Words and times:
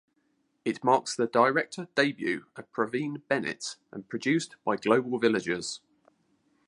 It 0.65 0.83
marks 0.83 1.15
the 1.15 1.27
director 1.27 1.87
debut 1.93 2.47
of 2.55 2.71
Praveen 2.71 3.21
Bennett 3.27 3.75
and 3.91 4.09
produced 4.09 4.55
by 4.65 4.75
Global 4.77 5.19
Villagers. 5.19 5.79